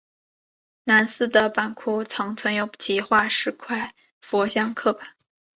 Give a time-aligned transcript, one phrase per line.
[0.85, 5.09] 南寺的版库曾存有其画的十块佛像刻版。